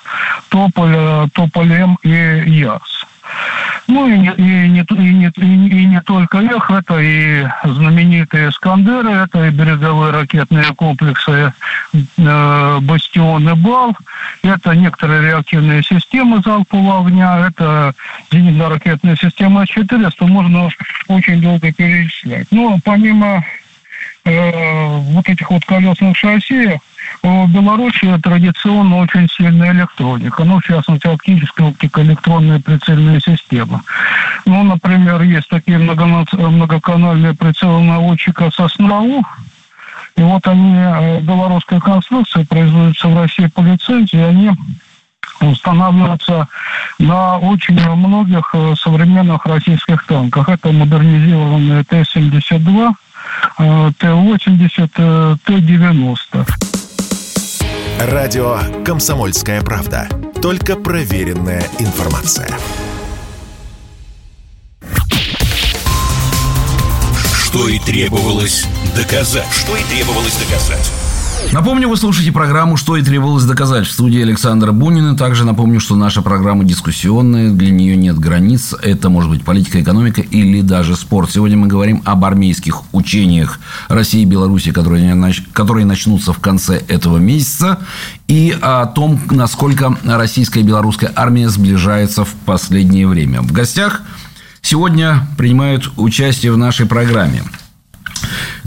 Тополь, 0.49 1.29
Тополь-М 1.33 1.97
и 2.03 2.09
Яс. 2.09 2.81
Ну 3.87 4.05
и 4.07 4.17
не, 4.17 4.33
и, 4.35 4.67
не, 4.69 4.81
и, 4.81 5.13
не, 5.13 5.67
и 5.69 5.85
не 5.85 6.01
только 6.01 6.39
их, 6.39 6.69
это 6.69 6.99
и 6.99 7.47
знаменитые 7.63 8.49
«Искандеры», 8.49 9.11
это 9.11 9.47
и 9.47 9.49
береговые 9.49 10.11
ракетные 10.11 10.73
комплексы 10.75 11.53
э, 11.93 12.79
«Бастион» 12.81 13.47
и 13.47 13.53
«Бал», 13.53 13.95
это 14.43 14.75
некоторые 14.75 15.21
реактивные 15.21 15.83
системы 15.83 16.41
залпового 16.43 17.07
огня, 17.07 17.47
это 17.47 17.93
зенитно-ракетная 18.29 19.15
система 19.15 19.65
С-400, 19.65 20.27
можно 20.27 20.69
очень 21.07 21.41
долго 21.41 21.71
перечислять. 21.71 22.47
Но 22.51 22.79
помимо 22.83 23.45
э, 24.27 24.99
вот 24.99 25.27
этих 25.27 25.49
вот 25.49 25.65
колесных 25.65 26.15
шасси, 26.17 26.79
в 27.23 27.47
Беларуси 27.51 28.19
традиционно 28.21 28.97
очень 28.97 29.27
сильная 29.29 29.71
электроника, 29.71 30.43
ну, 30.43 30.59
в 30.59 30.63
частности, 30.63 31.07
оптическая 31.07 31.67
оптико-электронная 31.67 32.59
прицельная 32.59 33.19
система. 33.19 33.83
Ну, 34.45 34.63
например, 34.63 35.21
есть 35.21 35.49
такие 35.49 35.77
многоканальные 35.77 37.33
прицелы 37.33 37.81
наводчика 37.81 38.51
«Соснову», 38.51 39.23
и 40.17 40.21
вот 40.21 40.47
они, 40.47 40.73
э, 40.75 41.21
белорусская 41.21 41.79
конструкция, 41.79 42.45
производится 42.45 43.07
в 43.07 43.19
России 43.19 43.47
по 43.47 43.61
лицензии, 43.61 44.19
они 44.19 44.51
устанавливаются 45.39 46.47
на 46.97 47.37
очень 47.37 47.79
многих 47.95 48.49
э, 48.53 48.73
современных 48.79 49.45
российских 49.45 50.05
танках. 50.07 50.49
Это 50.49 50.71
модернизированные 50.71 51.83
Т-72, 51.83 52.89
э, 52.89 52.93
Т-80, 53.57 55.39
Т-90. 55.45 56.47
Радио 57.99 58.59
«Комсомольская 58.85 59.61
правда». 59.61 60.07
Только 60.41 60.75
проверенная 60.75 61.63
информация. 61.79 62.49
Что 67.33 67.67
и 67.67 67.79
требовалось 67.79 68.67
доказать. 68.95 69.47
Что 69.51 69.75
и 69.75 69.83
требовалось 69.83 70.35
доказать. 70.37 71.06
Напомню, 71.53 71.87
вы 71.87 71.97
слушаете 71.97 72.31
программу 72.31 72.77
«Что 72.77 72.97
и 72.97 73.01
требовалось 73.01 73.45
доказать» 73.45 73.87
в 73.87 73.91
студии 73.91 74.21
Александра 74.21 74.71
Бунина. 74.71 75.15
Также 75.15 75.45
напомню, 75.45 75.79
что 75.79 75.95
наша 75.95 76.21
программа 76.21 76.63
дискуссионная, 76.65 77.51
для 77.51 77.71
нее 77.71 77.95
нет 77.95 78.19
границ. 78.19 78.75
Это 78.81 79.09
может 79.09 79.29
быть 79.29 79.43
политика, 79.43 79.81
экономика 79.81 80.21
или 80.21 80.61
даже 80.61 80.95
спорт. 80.95 81.31
Сегодня 81.31 81.57
мы 81.57 81.67
говорим 81.67 82.01
об 82.05 82.25
армейских 82.25 82.81
учениях 82.91 83.59
России 83.87 84.21
и 84.21 84.25
Беларуси, 84.25 84.71
которые, 84.71 85.33
которые 85.53 85.85
начнутся 85.85 86.33
в 86.33 86.39
конце 86.39 86.83
этого 86.87 87.17
месяца, 87.17 87.79
и 88.27 88.55
о 88.61 88.85
том, 88.85 89.19
насколько 89.31 89.97
российская 90.05 90.59
и 90.59 90.63
белорусская 90.63 91.11
армия 91.15 91.49
сближается 91.49 92.25
в 92.25 92.33
последнее 92.45 93.07
время. 93.07 93.41
В 93.41 93.51
гостях 93.51 94.01
сегодня 94.61 95.27
принимают 95.37 95.91
участие 95.95 96.51
в 96.51 96.57
нашей 96.57 96.85
программе– 96.85 97.43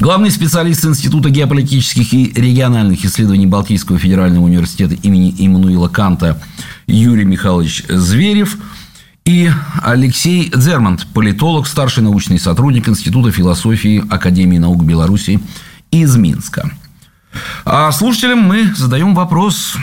Главный 0.00 0.30
специалист 0.30 0.82
Института 0.86 1.28
геополитических 1.28 2.14
и 2.14 2.32
региональных 2.34 3.04
исследований 3.04 3.46
Балтийского 3.46 3.98
федерального 3.98 4.44
университета 4.44 4.94
имени 4.94 5.34
Иммануила 5.36 5.88
Канта 5.88 6.40
Юрий 6.86 7.26
Михайлович 7.26 7.84
Зверев 7.86 8.56
и 9.26 9.50
Алексей 9.82 10.50
Дзермант, 10.56 11.06
политолог, 11.12 11.66
старший 11.66 12.02
научный 12.02 12.38
сотрудник 12.38 12.88
Института 12.88 13.30
философии 13.30 14.02
Академии 14.08 14.56
наук 14.56 14.84
Беларуси 14.84 15.38
из 15.90 16.16
Минска. 16.16 16.70
А 17.66 17.92
слушателям 17.92 18.38
мы 18.38 18.72
задаем 18.74 19.14
вопрос, 19.14 19.76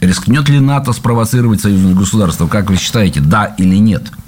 рискнет 0.00 0.50
ли 0.50 0.60
НАТО 0.60 0.92
спровоцировать 0.92 1.62
союзное 1.62 1.94
государство? 1.94 2.48
Как 2.48 2.68
вы 2.68 2.76
считаете, 2.76 3.20
да 3.20 3.46
или 3.56 3.76
нет– 3.76 4.12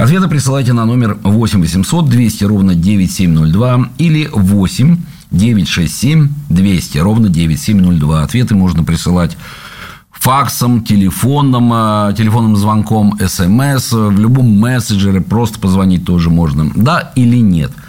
Ответы 0.00 0.28
присылайте 0.28 0.72
на 0.72 0.86
номер 0.86 1.18
8 1.22 1.60
800 1.60 2.08
200 2.08 2.44
ровно 2.44 2.74
9702 2.74 3.90
или 3.98 4.30
8 4.32 4.96
967 5.30 6.28
200 6.48 6.98
ровно 6.98 7.28
9702. 7.28 8.22
Ответы 8.22 8.54
можно 8.54 8.82
присылать 8.82 9.36
факсом, 10.10 10.84
телефоном, 10.84 11.70
а, 11.74 12.14
телефонным 12.14 12.56
звонком, 12.56 13.18
смс, 13.20 13.92
в 13.92 14.18
любом 14.18 14.58
мессенджере, 14.58 15.20
просто 15.20 15.58
позвонить 15.58 16.06
тоже 16.06 16.30
можно. 16.30 16.72
Да 16.74 17.12
или 17.14 17.36
нет– 17.36 17.70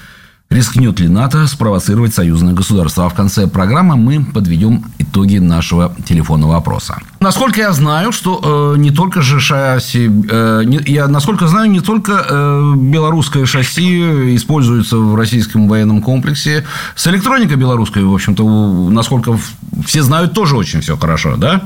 Рискнет 0.51 0.99
ли 0.99 1.07
НАТО 1.07 1.47
спровоцировать 1.47 2.13
союзное 2.13 2.53
государство? 2.53 3.05
А 3.05 3.09
в 3.09 3.13
конце 3.13 3.47
программы 3.47 3.95
мы 3.95 4.25
подведем 4.25 4.83
итоги 4.99 5.37
нашего 5.37 5.95
телефонного 6.05 6.51
вопроса. 6.51 6.99
Насколько 7.21 7.61
я 7.61 7.71
знаю, 7.71 8.11
что 8.11 8.73
э, 8.75 8.77
не 8.77 8.91
только 8.91 9.21
же 9.21 9.39
шасси, 9.39 10.11
э, 10.29 10.63
не, 10.65 10.81
я 10.87 11.07
насколько 11.07 11.47
знаю, 11.47 11.71
не 11.71 11.79
только 11.79 12.25
э, 12.29 12.73
белорусское 12.75 13.45
шасси 13.45 14.35
используется 14.35 14.97
в 14.97 15.15
российском 15.15 15.69
военном 15.69 16.01
комплексе. 16.01 16.65
С 16.95 17.07
электроникой 17.07 17.55
белорусской, 17.55 18.03
в 18.03 18.13
общем-то, 18.13 18.89
насколько 18.89 19.39
все 19.85 20.03
знают, 20.03 20.33
тоже 20.33 20.57
очень 20.57 20.81
все 20.81 20.97
хорошо, 20.97 21.37
да? 21.37 21.61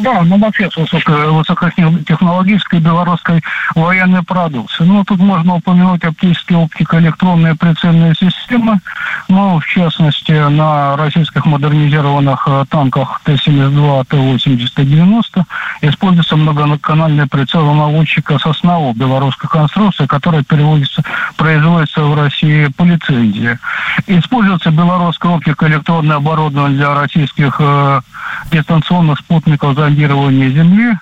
Да, 0.00 0.22
ну 0.22 0.38
вообще 0.38 0.70
с 0.70 0.76
высокотехнологической 0.76 2.80
белорусской 2.80 3.42
военной 3.74 4.22
продукции. 4.22 4.84
Ну, 4.84 5.04
тут 5.04 5.18
можно 5.18 5.56
упомянуть 5.56 6.02
оптические 6.04 6.60
оптико-электронные 6.60 7.54
прицельные 7.54 8.14
системы. 8.14 8.80
Ну, 9.28 9.60
в 9.60 9.66
частности, 9.66 10.48
на 10.48 10.96
российских 10.96 11.44
модернизированных 11.44 12.48
э, 12.48 12.64
танках 12.70 13.20
Т-72, 13.24 14.06
Т-80, 14.08 14.68
Т-90 14.74 15.44
используется 15.88 16.36
многоканальный 16.36 17.26
прицел 17.26 17.72
наводчика 17.74 18.38
«Соснову» 18.38 18.92
белорусской 18.92 19.48
конструкции, 19.48 20.06
которая 20.06 20.42
переводится, 20.42 21.02
производится 21.36 22.02
в 22.02 22.14
России 22.14 22.66
по 22.66 22.84
лицензии. 22.84 23.58
Используется 24.06 24.70
белорусское 24.70 25.32
оптико-электронное 25.32 26.16
оборудование 26.16 26.78
для 26.78 26.94
российских 26.94 27.56
э, 27.58 28.00
дистанционных 28.50 29.18
спутников 29.18 29.74
зондирования 29.74 30.50
Земли. 30.50 30.94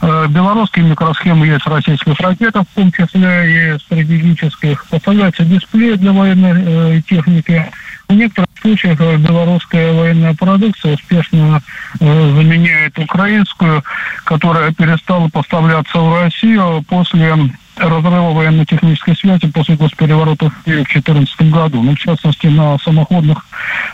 Э, 0.00 0.26
белорусские 0.28 0.86
микросхемы 0.86 1.46
есть 1.46 1.64
в 1.64 1.68
российских 1.68 2.18
ракетах, 2.20 2.64
в 2.70 2.74
том 2.74 2.92
числе 2.92 3.74
и 3.74 3.78
стратегических. 3.78 4.84
Поставляется 4.86 5.44
дисплей 5.44 5.96
для 5.96 6.12
военной 6.12 6.98
э, 6.98 7.02
техники. 7.08 7.70
В 8.08 8.14
некоторых 8.14 8.51
случаях 8.62 9.00
э, 9.00 9.16
белорусская 9.16 9.92
военная 9.92 10.34
продукция 10.34 10.94
успешно 10.94 11.62
заменяет 11.98 12.98
украинскую, 12.98 13.84
которая 14.24 14.72
перестала 14.72 15.28
поставляться 15.28 15.98
в 15.98 16.22
Россию 16.22 16.84
после 16.88 17.34
разрыва 17.76 18.32
военно-технической 18.32 19.16
связи 19.16 19.46
после 19.48 19.76
госпереворота 19.76 20.50
в 20.50 20.64
2014 20.64 21.50
году. 21.50 21.82
Ну, 21.82 21.94
в 21.94 21.98
частности, 21.98 22.46
на 22.46 22.78
самоходных 22.78 23.44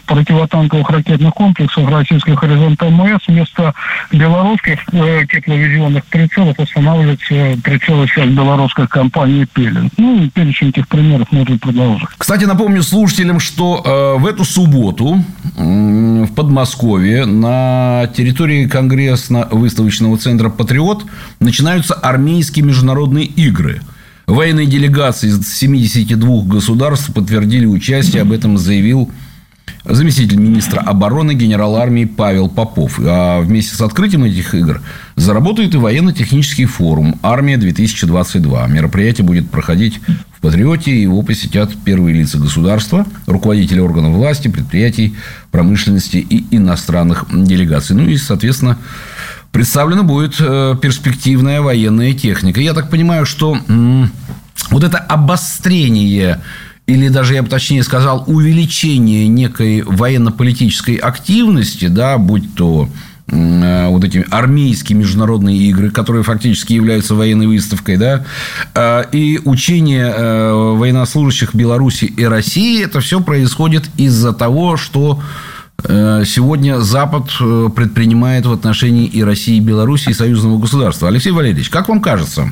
противотанковых 0.07 0.89
ракетных 0.91 1.35
комплексах 1.35 1.89
российских 1.89 2.35
«Горизонт 2.35 2.81
МС» 2.83 3.21
вместо 3.29 3.75
белорусских 4.11 4.81
э, 4.93 5.27
тепловизионных 5.27 6.05
прицелов 6.07 6.59
устанавливается 6.59 7.61
прицелы 7.63 8.07
сейчас 8.09 8.29
белорусской 8.29 8.89
компании 8.89 9.47
«Пелин». 9.53 9.91
Ну, 9.97 10.25
и 10.25 10.29
перечень 10.29 10.71
этих 10.71 10.89
примеров 10.89 11.31
можно 11.31 11.57
продолжить. 11.59 12.09
Кстати, 12.17 12.45
напомню 12.45 12.83
слушателям, 12.83 13.39
что 13.39 13.83
э, 13.85 14.21
в 14.21 14.27
эту 14.27 14.45
субботу 14.59 15.23
в 15.55 16.27
Подмосковье 16.35 17.27
на 17.27 18.11
территории 18.17 18.67
Конгрессно-выставочного 18.67 20.19
центра 20.19 20.49
«Патриот» 20.49 21.05
начинаются 21.39 21.95
армейские 21.95 22.65
международные 22.65 23.25
игры. 23.25 23.83
Военные 24.27 24.67
делегации 24.67 25.29
из 25.29 25.47
72 25.47 26.43
государств 26.43 27.15
подтвердили 27.15 27.67
участие, 27.67 28.23
об 28.23 28.33
этом 28.33 28.59
заявил 28.59 29.13
заместитель 29.85 30.39
министра 30.39 30.81
обороны 30.81 31.35
генерал 31.35 31.77
армии 31.77 32.05
Павел 32.05 32.49
Попов. 32.49 32.99
А 32.99 33.41
вместе 33.41 33.75
с 33.77 33.81
открытием 33.81 34.25
этих 34.25 34.55
игр 34.55 34.81
заработает 35.17 35.75
и 35.75 35.79
военно-технический 35.79 36.65
форум 36.65 37.19
«Армия-2022». 37.23 38.71
Мероприятие 38.71 39.27
будет 39.27 39.51
проходить 39.51 40.01
в 40.37 40.41
«Патриоте», 40.41 41.01
его 41.01 41.23
посетят 41.23 41.71
первые 41.85 42.15
лица 42.15 42.39
государства, 42.39 43.07
руководители 43.27 43.81
органов 43.81 44.15
власти, 44.15 44.49
предприятий, 44.49 45.17
промышленности 45.51 46.19
и 46.19 46.47
иностранных 46.55 47.27
делегаций. 47.33 47.97
Ну 47.97 48.09
и, 48.09 48.17
соответственно, 48.17 48.79
представлена 49.53 50.03
будет 50.03 50.37
э, 50.39 50.77
перспективная 50.81 51.61
военная 51.61 52.13
техника. 52.13 52.61
Я 52.61 52.75
так 52.75 52.91
понимаю, 52.91 53.27
что 53.27 53.59
вот 54.71 54.85
это 54.85 54.99
обострение 54.99 56.41
или 56.89 57.09
даже, 57.09 57.35
я 57.35 57.43
бы 57.43 57.51
точнее 57.51 57.83
сказал, 57.83 58.25
увеличение 58.27 59.29
некой 59.29 59.83
военно-политической 59.83 60.95
активности, 60.95 61.87
да, 61.87 62.17
будь 62.17 62.55
то 62.55 62.89
э, 63.27 63.89
вот 63.89 64.05
эти 64.05 64.25
армейские 64.31 64.97
международные 64.97 65.59
игры, 65.69 65.91
которые 65.91 66.23
фактически 66.25 66.73
являются 66.73 67.15
военной 67.15 67.47
выставкой, 67.47 67.99
да, 67.99 68.25
э, 68.75 69.05
и 69.13 69.39
учение 69.45 70.07
э, 70.07 70.51
военнослужащих 70.51 71.55
Беларуси 71.55 72.07
и 72.07 72.25
России, 72.25 72.83
это 72.83 73.01
все 73.01 73.21
происходит 73.21 73.91
из-за 73.99 74.33
того, 74.33 74.77
что 74.79 75.23
сегодня 75.81 76.81
Запад 76.81 77.31
предпринимает 77.77 78.47
в 78.47 78.53
отношении 78.53 79.07
и 79.07 79.23
России, 79.23 79.59
и 79.59 79.61
Беларуси, 79.61 80.09
и 80.09 80.13
союзного 80.13 80.59
государства. 80.59 81.07
Алексей 81.07 81.31
Валерьевич, 81.31 81.71
как 81.71 81.89
вам 81.89 82.01
кажется, 82.01 82.51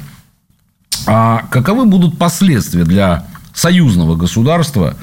а 1.09 1.43
каковы 1.51 1.87
будут 1.87 2.19
последствия 2.19 2.85
для 2.85 3.27
союзного 3.57 4.15
государства, 4.17 4.95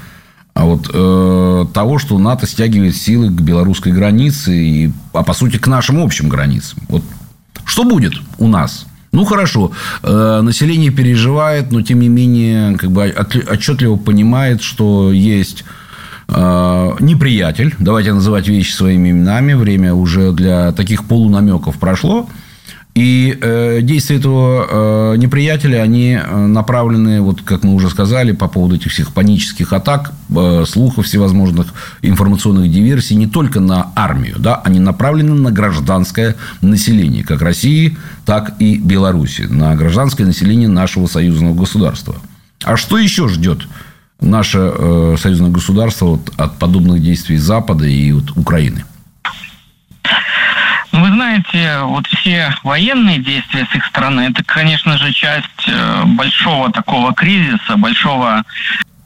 а 0.54 0.66
вот 0.66 0.90
э, 0.94 1.66
того, 1.74 1.98
что 1.98 2.20
НАТО 2.20 2.46
стягивает 2.46 2.96
силы 2.96 3.30
к 3.30 3.42
белорусской 3.42 3.92
границе, 3.92 4.56
и, 4.56 4.92
а 5.12 5.24
по 5.24 5.34
сути 5.34 5.58
к 5.58 5.68
нашим 5.68 6.00
общим 6.00 6.30
границам. 6.30 6.80
Вот 6.88 7.04
что 7.66 7.84
будет 7.84 8.14
у 8.38 8.48
нас? 8.48 8.86
Ну 9.12 9.26
хорошо, 9.26 9.72
э, 10.04 10.42
население 10.44 10.92
переживает, 10.92 11.72
но 11.72 11.82
тем 11.82 12.00
не 12.00 12.10
менее 12.10 12.78
как 12.78 12.92
бы 12.92 13.14
отчетливо 13.52 13.96
понимает, 13.96 14.62
что 14.62 15.12
есть 15.12 15.66
э, 16.28 16.96
неприятель. 17.00 17.74
Давайте 17.80 18.14
называть 18.14 18.48
вещи 18.48 18.72
своими 18.72 19.10
именами. 19.10 19.54
Время 19.54 19.96
уже 19.96 20.32
для 20.32 20.72
таких 20.74 21.06
полунамеков 21.06 21.78
прошло. 21.78 22.30
И 22.96 23.36
э, 23.42 23.80
действия 23.82 24.18
этого 24.18 25.14
э, 25.14 25.18
неприятеля, 25.18 25.82
они 25.82 26.12
э, 26.12 26.46
направлены, 26.46 27.22
вот 27.22 27.42
как 27.42 27.64
мы 27.64 27.74
уже 27.74 27.90
сказали, 27.90 28.34
по 28.34 28.48
поводу 28.48 28.76
этих 28.76 28.92
всех 28.92 29.14
панических 29.14 29.74
атак, 29.74 30.14
э, 30.30 30.64
слухов 30.68 31.08
всевозможных 31.08 31.74
информационных 32.04 32.72
диверсий, 32.72 33.16
не 33.16 33.26
только 33.26 33.60
на 33.60 33.92
армию, 33.96 34.36
да, 34.38 34.62
они 34.64 34.80
направлены 34.80 35.34
на 35.34 35.52
гражданское 35.52 36.36
население, 36.62 37.24
как 37.24 37.42
России, 37.42 37.98
так 38.26 38.54
и 38.60 38.78
Беларуси, 38.78 39.48
на 39.50 39.76
гражданское 39.76 40.26
население 40.26 40.70
нашего 40.70 41.08
союзного 41.08 41.56
государства. 41.56 42.18
А 42.64 42.78
что 42.78 43.00
еще 43.00 43.28
ждет 43.28 43.68
наше 44.22 44.60
э, 44.60 45.16
союзное 45.20 45.50
государство 45.50 46.06
вот, 46.06 46.32
от 46.38 46.60
подобных 46.60 47.02
действий 47.02 47.38
Запада 47.38 47.88
и 47.88 48.12
вот, 48.12 48.38
Украины? 48.38 48.84
Знаете, 51.24 51.80
вот 51.84 52.06
все 52.08 52.54
военные 52.64 53.18
действия 53.18 53.66
с 53.72 53.74
их 53.74 53.86
стороны, 53.86 54.28
это, 54.30 54.44
конечно 54.44 54.98
же, 54.98 55.14
часть 55.14 55.68
э, 55.68 56.04
большого 56.04 56.70
такого 56.70 57.14
кризиса, 57.14 57.78
большого 57.78 58.44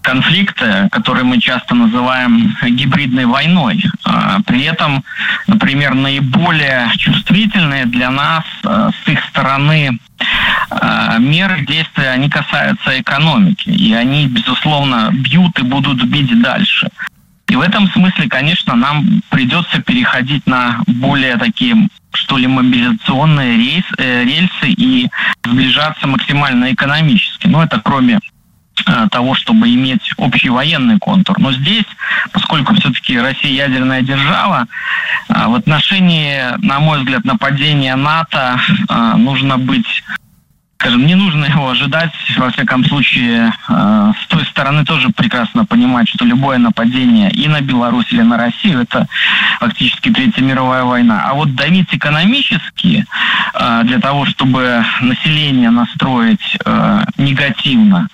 конфликта, 0.02 0.90
который 0.92 1.24
мы 1.24 1.40
часто 1.40 1.76
называем 1.76 2.58
гибридной 2.64 3.26
войной. 3.26 3.84
А, 4.04 4.40
при 4.48 4.64
этом, 4.64 5.04
например, 5.46 5.94
наиболее 5.94 6.90
чувствительные 6.98 7.86
для 7.86 8.10
нас 8.10 8.46
э, 8.64 8.90
с 9.06 9.08
их 9.10 9.24
стороны 9.26 10.00
э, 10.72 11.16
меры 11.20 11.68
действия, 11.68 12.10
они 12.10 12.32
касаются 12.32 13.00
экономики. 13.00 13.70
И 13.70 13.94
они, 13.94 14.26
безусловно, 14.26 15.12
бьют 15.14 15.60
и 15.60 15.62
будут 15.62 16.04
бить 16.06 16.42
дальше. 16.42 16.90
И 17.50 17.56
в 17.56 17.62
этом 17.62 17.88
смысле, 17.92 18.28
конечно, 18.28 18.76
нам 18.76 19.22
придется 19.30 19.82
переходить 19.82 20.46
на 20.48 20.82
более 20.86 21.38
такие 21.38 21.88
что 22.18 22.38
ли, 22.38 22.48
мобилизационные 22.48 23.58
рейс, 23.58 23.84
э, 23.98 24.24
рельсы 24.24 24.70
и 24.70 25.10
сближаться 25.44 26.08
максимально 26.08 26.74
экономически. 26.74 27.48
Но 27.48 27.64
это 27.64 27.80
кроме 27.84 28.20
э, 28.86 29.08
того, 29.12 29.36
чтобы 29.36 29.74
иметь 29.74 30.12
общий 30.18 30.50
военный 30.50 30.98
контур. 31.00 31.40
Но 31.40 31.51
здесь, 31.53 31.86
поскольку 32.32 32.75
все-таки 32.75 33.20
Россия 33.20 33.51
ядерная 33.51 34.01
держава, 34.01 34.68
э, 35.30 35.48
в 35.48 35.56
отношении, 35.56 36.58
на 36.66 36.80
мой 36.80 37.00
взгляд, 37.00 37.24
нападения 37.24 37.96
НАТО 37.96 38.60
э, 38.90 39.14
нужно 39.16 39.58
быть 39.58 40.03
скажем, 40.79 41.05
не 41.07 41.16
нужно 41.16 41.46
его 41.46 41.70
ожидать. 41.70 42.13
Во 42.37 42.50
всяком 42.51 42.85
случае, 42.85 43.51
э, 43.68 44.11
с 44.24 44.27
той 44.27 44.46
стороны 44.46 44.85
тоже 44.85 45.09
прекрасно 45.09 45.66
понимать, 45.66 46.07
что 46.07 46.24
любое 46.24 46.59
нападение 46.59 47.31
и 47.31 47.48
на 47.48 47.61
Беларусь 47.61 48.11
или 48.11 48.22
на 48.22 48.37
Россию 48.37 48.81
это 48.81 49.07
фактически 49.59 50.09
Третья 50.09 50.44
мировая 50.44 50.83
война. 50.83 51.24
А 51.25 51.33
вот 51.33 51.55
давить 51.55 51.87
экономически 51.92 53.05
э, 53.53 53.81
для 53.85 54.00
того, 54.00 54.25
чтобы 54.25 54.85
население 55.01 55.72
настроить 55.72 56.57
э, 56.63 57.03
негативно, 57.18 58.07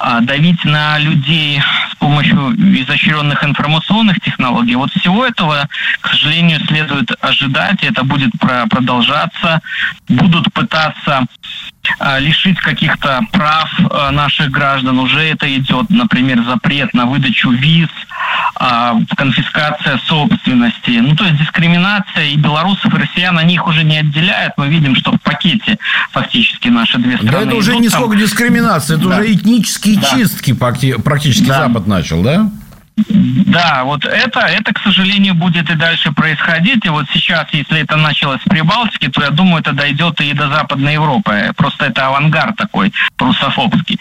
э, 0.00 0.18
давить 0.22 0.64
на 0.64 0.98
людей 0.98 1.60
с 1.92 1.96
помощью 1.96 2.54
изощренных 2.82 3.44
информационных 3.44 4.20
технологий, 4.20 4.76
вот 4.76 4.90
всего 4.92 5.26
этого, 5.26 5.68
к 6.00 6.08
сожалению, 6.08 6.60
следует 6.66 7.12
ожидать, 7.20 7.82
и 7.82 7.86
это 7.86 8.02
будет 8.02 8.30
продолжаться. 8.70 9.60
Будут 10.08 10.52
пытаться 10.52 11.26
лишить 12.20 12.58
каких-то 12.60 13.20
прав 13.32 13.70
э, 13.78 14.10
наших 14.10 14.50
граждан. 14.50 14.98
Уже 14.98 15.20
это 15.20 15.46
идет, 15.56 15.90
например, 15.90 16.44
запрет 16.44 16.92
на 16.94 17.06
выдачу 17.06 17.50
виз, 17.50 17.88
э, 18.60 18.92
конфискация 19.16 19.98
собственности. 20.06 20.90
Ну, 21.00 21.16
то 21.16 21.24
есть 21.24 21.38
дискриминация 21.38 22.26
и 22.26 22.36
белорусов, 22.36 22.94
и 22.94 22.98
россиян, 22.98 23.38
они 23.38 23.54
их 23.54 23.66
уже 23.66 23.84
не 23.84 23.98
отделяют. 23.98 24.54
Мы 24.56 24.68
видим, 24.68 24.94
что 24.96 25.12
в 25.12 25.20
пакете 25.20 25.78
фактически 26.12 26.68
наши 26.68 26.98
две 26.98 27.16
страны 27.16 27.32
Да 27.32 27.42
это 27.42 27.54
уже 27.56 27.72
идут, 27.72 27.82
не 27.82 27.88
сколько 27.88 28.16
дискриминация, 28.16 28.96
это 28.96 29.08
да. 29.08 29.16
уже 29.16 29.32
этнические 29.32 29.98
да. 29.98 30.10
чистки 30.10 30.52
практически 30.52 31.46
да. 31.46 31.64
Запад 31.64 31.86
начал, 31.86 32.22
да? 32.22 32.50
Да, 33.06 33.84
вот 33.84 34.04
это, 34.04 34.40
это, 34.40 34.74
к 34.74 34.80
сожалению, 34.80 35.34
будет 35.34 35.70
и 35.70 35.74
дальше 35.74 36.12
происходить. 36.12 36.84
И 36.84 36.88
вот 36.88 37.06
сейчас, 37.12 37.46
если 37.52 37.80
это 37.80 37.96
началось 37.96 38.40
с 38.40 38.48
Прибалтики, 38.48 39.08
то 39.08 39.22
я 39.22 39.30
думаю, 39.30 39.60
это 39.60 39.72
дойдет 39.72 40.20
и 40.20 40.32
до 40.32 40.48
Западной 40.48 40.94
Европы. 40.94 41.52
Просто 41.56 41.86
это 41.86 42.06
авангард 42.06 42.56
такой 42.56 42.92
русофобский. 43.18 43.98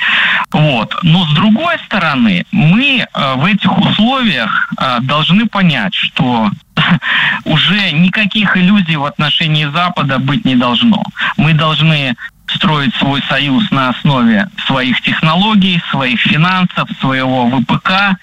Вот. 0.51 0.95
Но 1.03 1.25
с 1.25 1.33
другой 1.33 1.77
стороны, 1.85 2.45
мы 2.51 3.05
э, 3.11 3.33
в 3.35 3.45
этих 3.45 3.77
условиях 3.77 4.73
э, 4.79 4.99
должны 5.01 5.47
понять, 5.47 5.93
что 5.93 6.49
уже 7.45 7.91
никаких 7.91 8.57
иллюзий 8.57 8.95
в 8.95 9.05
отношении 9.05 9.65
Запада 9.65 10.19
быть 10.19 10.45
не 10.45 10.55
должно. 10.55 11.03
Мы 11.37 11.53
должны 11.53 12.15
строить 12.47 12.95
свой 12.95 13.21
союз 13.29 13.69
на 13.71 13.89
основе 13.89 14.47
своих 14.65 15.01
технологий, 15.01 15.81
своих 15.91 16.19
финансов, 16.21 16.89
своего 16.99 17.49
ВПК 17.49 18.17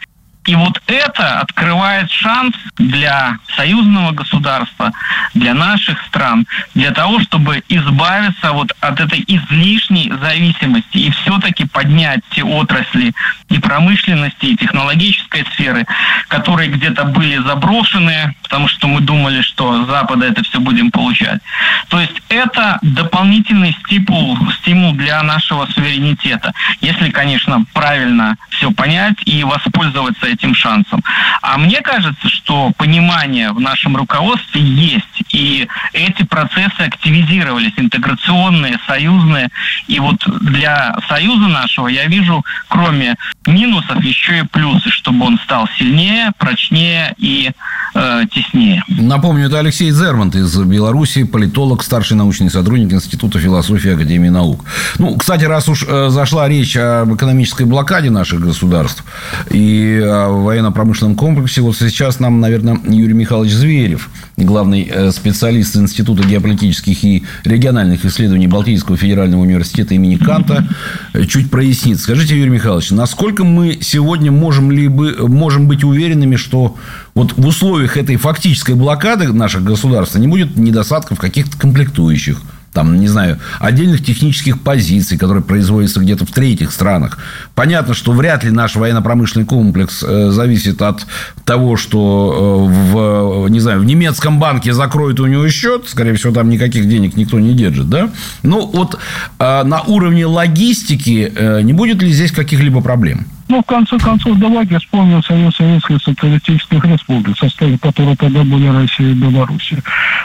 и 0.47 0.55
вот 0.55 0.81
это 0.87 1.41
открывает 1.41 2.11
шанс 2.11 2.55
для 2.77 3.39
союзного 3.57 4.13
государства, 4.13 4.93
для 5.33 5.55
наших 5.55 6.01
стран, 6.03 6.47
для 6.75 6.91
того, 6.91 7.21
чтобы 7.21 7.63
избавиться 7.69 8.53
вот 8.53 8.73
от 8.81 9.01
этой 9.01 9.25
излишней 9.27 10.13
зависимости 10.21 10.99
и 10.99 11.11
все-таки 11.11 11.67
поднять 11.67 12.21
те 12.31 12.45
отрасли 12.45 13.13
и 13.49 13.59
промышленности, 13.59 14.47
и 14.47 14.57
технологической 14.57 15.47
сферы, 15.55 15.87
которые 16.29 16.71
где-то 16.71 17.05
были 17.05 17.39
заброшены, 17.39 18.35
потому 18.43 18.69
что 18.69 18.87
мы 18.87 19.01
думали, 19.01 19.41
что 19.41 19.85
с 19.85 19.89
Запада 19.89 20.27
это 20.27 20.43
все 20.45 20.61
будем 20.61 20.91
получать. 20.91 21.41
То 21.89 22.01
есть 22.01 22.21
это 22.29 22.79
дополнительный 22.83 23.77
стимул, 23.85 24.39
стимул 24.61 24.93
для 24.93 25.23
нашего 25.23 25.67
суверенитета. 25.67 26.53
Если, 26.81 27.11
конечно, 27.11 27.65
правильно 27.73 28.37
все 28.51 28.71
понять 28.71 29.17
и 29.25 29.43
воспользоваться 29.45 30.34
этим 30.35 30.55
шансом. 30.55 31.03
А 31.43 31.59
мне 31.59 31.81
кажется, 31.81 32.29
что 32.29 32.73
понимание 32.77 33.53
в 33.53 33.61
нашем 33.61 33.97
руководстве 33.97 34.61
есть. 34.61 35.23
И 35.31 35.67
эти 35.93 36.23
процессы 36.25 36.81
активизировались, 36.81 37.73
интеграционные, 37.77 38.79
союзные. 38.87 39.49
И 39.89 39.99
вот 40.01 40.23
для 40.43 40.97
союза 41.09 41.49
нашего 41.49 41.89
я 41.89 42.07
вижу, 42.07 42.45
кроме 42.69 43.17
минусов, 43.47 44.03
еще 44.03 44.41
и 44.41 44.47
плюсы, 44.47 44.91
чтобы 44.91 45.27
он 45.27 45.39
стал 45.39 45.69
сильнее, 45.79 46.33
прочнее 46.39 47.15
и 47.19 47.51
э, 47.95 48.23
теснее. 48.31 48.83
Напомню, 48.89 49.47
это 49.47 49.59
Алексей 49.59 49.91
Зермант 49.91 50.35
из 50.35 50.57
Беларуси, 50.57 51.25
политолог, 51.25 51.83
старший 51.83 52.17
научный 52.17 52.51
сотрудник 52.51 52.93
Института 52.93 53.39
философии 53.39 53.95
Академии 53.95 54.29
наук. 54.29 54.65
Ну, 54.99 55.17
кстати, 55.17 55.45
раз 55.45 55.69
уж 55.69 55.85
э, 55.89 56.09
зашла 56.11 56.49
речь 56.49 56.77
об 56.77 57.15
экономической 57.15 57.67
блокаде 57.67 58.11
наших 58.11 58.41
государств 58.41 59.05
и 59.51 60.01
о 60.05 60.29
военно-промышленном 60.29 61.17
комплексе, 61.17 61.61
вот 61.61 61.77
сейчас 61.77 62.21
нам, 62.21 62.41
наверное, 62.41 62.79
Юрий 62.85 63.15
Михайлович 63.15 63.53
Зверев, 63.53 64.11
главный 64.37 64.89
э, 64.91 65.11
специалист 65.13 65.77
Института 65.77 66.25
геополитических 66.25 67.05
и 67.05 67.25
региональных 67.45 68.05
исследований 68.05 68.47
Балтийского 68.47 68.97
федерального 68.97 69.43
университета 69.43 69.95
имени 69.95 70.17
Канта, 70.17 70.67
э, 71.13 71.25
чуть 71.25 71.51
прояснит. 71.51 72.01
Скажите, 72.01 72.37
Юрий 72.37 72.51
Михайлович, 72.51 72.91
насколько 72.91 73.45
мы 73.45 73.79
сегодня 73.81 74.33
можем, 74.33 74.71
либо, 74.71 75.29
можем 75.29 75.69
быть 75.69 75.85
уверенными, 75.85 76.37
что 76.37 76.77
вот 77.15 77.35
в 77.37 77.47
условиях 77.47 77.97
этой 77.97 78.17
фактической 78.17 78.75
блокады 78.75 79.33
наших 79.33 79.63
государств 79.63 80.17
не 80.17 80.27
будет 80.27 80.57
недостатков 80.57 81.19
каких-то 81.19 81.57
комплектующих, 81.57 82.41
там, 82.75 83.01
не 83.01 83.09
знаю, 83.09 83.39
отдельных 83.61 84.05
технических 84.05 84.61
позиций, 84.61 85.17
которые 85.17 85.43
производятся 85.43 86.01
где-то 86.01 86.27
в 86.27 86.33
третьих 86.33 86.73
странах. 86.73 87.19
Понятно, 87.55 87.95
что 87.95 88.13
вряд 88.13 88.45
ли 88.45 88.51
наш 88.51 88.75
военно-промышленный 88.75 89.47
комплекс 89.47 90.03
э, 90.03 90.31
зависит 90.31 90.83
от 90.83 91.07
того, 91.45 91.77
что 91.77 92.69
э, 92.69 92.93
в, 92.93 93.49
не 93.49 93.61
знаю, 93.61 93.81
в 93.81 93.85
немецком 93.85 94.41
банке 94.41 94.73
закроют 94.73 95.21
у 95.21 95.27
него 95.27 95.49
счет, 95.49 95.89
скорее 95.89 96.15
всего, 96.15 96.35
там 96.35 96.51
никаких 96.51 96.89
денег 96.89 97.17
никто 97.17 97.39
не 97.39 97.55
держит, 97.55 97.89
да? 97.89 98.11
Но 98.43 98.67
вот 98.67 98.99
э, 99.39 99.63
на 99.63 99.83
уровне 99.83 100.27
логистики 100.27 101.33
не 101.63 101.73
будет 101.73 102.03
ли 102.03 102.13
здесь 102.13 102.33
каких-либо 102.33 102.81
проблем? 102.81 103.27
Ну, 103.49 103.63
в 103.63 103.67
конце 103.67 103.99
концов, 103.99 104.39
давайте 104.39 104.79
вспомним 104.79 105.23
Союз 105.23 105.55
Советских 105.57 106.03
Социалистических 106.03 106.85
Республик, 106.85 107.37
в 107.37 107.41
составе 107.41 107.77
которой 107.79 108.17
тогда 108.17 108.43
были 108.43 108.69
Россия 108.69 109.11
и 109.11 109.15
Белоруссия. 109.15 109.83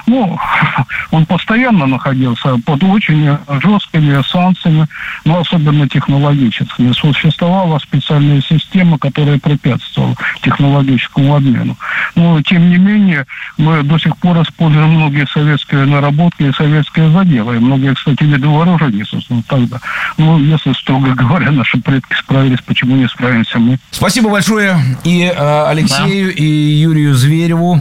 Ну, 0.08 0.40
он 1.12 1.26
постоянно 1.26 1.86
находился 1.86 2.58
под 2.66 2.84
очень 2.84 3.38
жесткими 3.62 4.22
санкциями, 4.24 4.88
но 5.26 5.42
особенно 5.42 5.88
технологическими. 5.90 6.94
Существовала 6.94 7.78
специальная 7.80 8.42
система, 8.42 8.98
которая 8.98 9.38
препятствовала 9.38 10.16
технологическому 10.42 11.36
обмену. 11.36 11.76
Но, 12.16 12.42
тем 12.42 12.70
не 12.70 12.78
менее, 12.78 13.26
мы 13.58 13.84
до 13.84 13.98
сих 13.98 14.16
пор 14.18 14.42
используем 14.42 14.92
многие 14.92 15.28
советские 15.28 15.86
наработки 15.86 16.44
и 16.44 16.54
советские 16.54 17.12
заделы. 17.12 17.58
И 17.58 17.60
многие, 17.60 17.94
кстати, 17.94 18.24
виды 18.24 18.48
вооружений, 18.48 19.04
собственно, 19.04 19.44
тогда. 19.44 19.80
Ну, 20.18 20.40
если, 20.40 20.72
строго 20.72 21.10
говоря, 21.16 21.52
наши 21.52 21.80
предки 21.80 22.14
справились, 22.14 22.62
почему 22.62 22.96
не 22.96 23.09
справимся 23.10 23.60
мы. 23.60 23.78
Спасибо 23.92 24.30
большое 24.30 24.78
и 25.04 25.24
э, 25.24 25.66
Алексею, 25.68 26.28
да. 26.28 26.34
и 26.34 26.46
Юрию 26.46 27.16
Звереву 27.16 27.80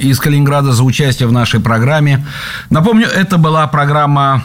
из 0.00 0.18
Калининграда 0.20 0.72
за 0.72 0.84
участие 0.84 1.28
в 1.28 1.32
нашей 1.32 1.60
программе. 1.60 2.24
Напомню, 2.70 3.06
это 3.06 3.38
была 3.38 3.66
программа 3.66 4.44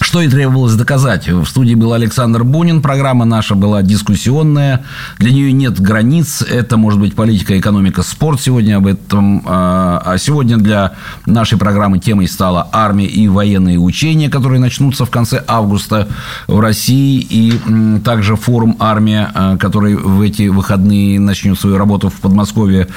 что 0.00 0.20
и 0.20 0.28
требовалось 0.28 0.74
доказать. 0.74 1.28
В 1.28 1.46
студии 1.46 1.74
был 1.74 1.92
Александр 1.92 2.44
Бунин. 2.44 2.82
Программа 2.82 3.24
наша 3.24 3.54
была 3.54 3.82
дискуссионная. 3.82 4.84
Для 5.18 5.32
нее 5.32 5.52
нет 5.52 5.80
границ. 5.80 6.42
Это 6.42 6.76
может 6.76 7.00
быть 7.00 7.14
политика, 7.14 7.58
экономика, 7.58 8.02
спорт 8.02 8.40
сегодня 8.40 8.76
об 8.76 8.86
этом. 8.86 9.42
А, 9.46 10.02
а 10.04 10.18
сегодня 10.18 10.56
для 10.56 10.92
нашей 11.26 11.58
программы 11.58 11.98
темой 11.98 12.28
стала 12.28 12.68
армия 12.72 13.06
и 13.06 13.28
военные 13.28 13.78
учения, 13.78 14.28
которые 14.28 14.60
начнутся 14.60 15.04
в 15.04 15.10
конце 15.10 15.42
августа 15.46 16.08
в 16.46 16.60
России. 16.60 17.26
И 17.28 18.00
также 18.04 18.36
форум 18.36 18.76
«Армия», 18.78 19.30
а, 19.34 19.56
который 19.56 19.96
в 19.96 20.20
эти 20.20 20.48
выходные 20.48 21.18
начнет 21.18 21.58
свою 21.58 21.76
работу 21.76 22.08
в 22.08 22.20
Подмосковье. 22.20 22.88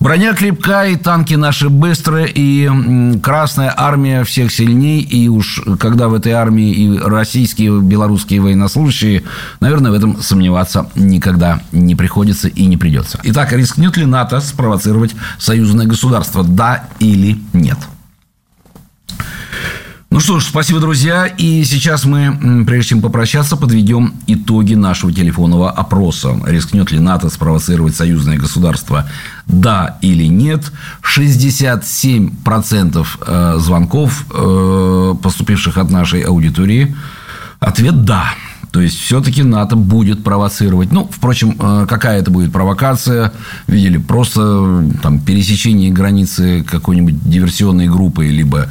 Броня 0.00 0.34
крепкая, 0.34 0.90
и 0.90 0.96
танки 0.96 1.34
наши 1.34 1.68
быстрые, 1.68 2.30
и 2.34 2.68
Красная 3.22 3.72
армия 3.76 4.24
всех 4.24 4.52
сильней. 4.52 5.00
И 5.00 5.28
уж 5.28 5.62
когда 5.78 6.08
в 6.08 6.14
этой 6.14 6.29
армии 6.32 6.70
и 6.70 6.98
российские, 6.98 7.80
белорусские 7.80 8.40
военнослужащие, 8.40 9.24
наверное, 9.60 9.90
в 9.90 9.94
этом 9.94 10.20
сомневаться 10.22 10.90
никогда 10.94 11.60
не 11.72 11.94
приходится 11.94 12.48
и 12.48 12.66
не 12.66 12.76
придется. 12.76 13.20
Итак, 13.22 13.52
рискнет 13.52 13.96
ли 13.96 14.06
НАТО 14.06 14.40
спровоцировать 14.40 15.14
союзное 15.38 15.86
государство? 15.86 16.44
Да 16.44 16.84
или 16.98 17.38
нет? 17.52 17.78
Ну 20.12 20.18
что 20.18 20.40
ж, 20.40 20.44
спасибо, 20.44 20.80
друзья. 20.80 21.26
И 21.26 21.62
сейчас 21.62 22.04
мы, 22.04 22.64
прежде 22.66 22.88
чем 22.90 23.00
попрощаться, 23.00 23.56
подведем 23.56 24.14
итоги 24.26 24.74
нашего 24.74 25.12
телефонного 25.12 25.70
опроса. 25.70 26.36
Рискнет 26.46 26.90
ли 26.90 26.98
НАТО 26.98 27.30
спровоцировать 27.30 27.94
союзное 27.94 28.36
государство? 28.36 29.08
Да 29.46 29.98
или 30.02 30.24
нет? 30.24 30.72
67% 31.04 33.06
э, 33.24 33.58
звонков, 33.60 34.26
э, 34.34 35.14
поступивших 35.22 35.78
от 35.78 35.92
нашей 35.92 36.22
аудитории, 36.22 36.96
ответ 37.60 38.04
«да». 38.04 38.34
То 38.72 38.80
есть, 38.80 38.98
все-таки 38.98 39.44
НАТО 39.44 39.76
будет 39.76 40.24
провоцировать. 40.24 40.90
Ну, 40.90 41.08
впрочем, 41.08 41.54
э, 41.60 41.86
какая 41.88 42.18
это 42.18 42.32
будет 42.32 42.52
провокация? 42.52 43.32
Видели, 43.68 43.98
просто 43.98 44.84
там, 45.02 45.20
пересечение 45.20 45.92
границы 45.92 46.64
какой-нибудь 46.68 47.30
диверсионной 47.30 47.86
группы, 47.86 48.26
либо 48.26 48.68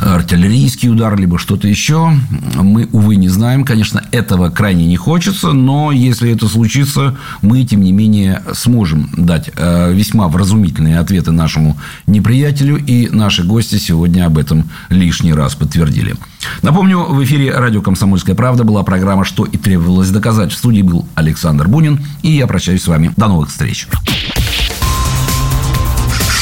артиллерийский 0.00 0.88
удар, 0.88 1.16
либо 1.18 1.38
что-то 1.38 1.68
еще. 1.68 2.12
Мы, 2.54 2.88
увы, 2.92 3.16
не 3.16 3.28
знаем. 3.28 3.64
Конечно, 3.64 4.02
этого 4.12 4.50
крайне 4.50 4.86
не 4.86 4.96
хочется, 4.96 5.52
но 5.52 5.92
если 5.92 6.32
это 6.32 6.48
случится, 6.48 7.16
мы, 7.42 7.64
тем 7.64 7.82
не 7.82 7.92
менее, 7.92 8.42
сможем 8.52 9.10
дать 9.16 9.50
э, 9.54 9.92
весьма 9.92 10.28
вразумительные 10.28 10.98
ответы 10.98 11.32
нашему 11.32 11.76
неприятелю, 12.06 12.76
и 12.76 13.08
наши 13.10 13.44
гости 13.44 13.76
сегодня 13.76 14.26
об 14.26 14.38
этом 14.38 14.68
лишний 14.88 15.32
раз 15.32 15.54
подтвердили. 15.54 16.14
Напомню, 16.62 17.00
в 17.00 17.22
эфире 17.24 17.54
радио 17.54 17.82
«Комсомольская 17.82 18.34
правда» 18.34 18.64
была 18.64 18.82
программа 18.82 19.24
«Что 19.24 19.44
и 19.44 19.56
требовалось 19.56 20.10
доказать». 20.10 20.52
В 20.52 20.56
студии 20.56 20.82
был 20.82 21.06
Александр 21.14 21.68
Бунин, 21.68 22.00
и 22.22 22.30
я 22.30 22.46
прощаюсь 22.46 22.82
с 22.82 22.88
вами. 22.88 23.12
До 23.16 23.28
новых 23.28 23.50
встреч. 23.50 23.86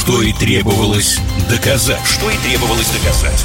Что 0.09 0.23
и 0.23 0.33
требовалось 0.33 1.21
доказать. 1.51 2.01
Что 2.07 2.31
и 2.31 2.37
требовалось 2.39 2.89
доказать. 2.89 3.45